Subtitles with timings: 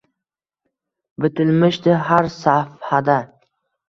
[1.25, 3.19] Bitilmishdi har safhada.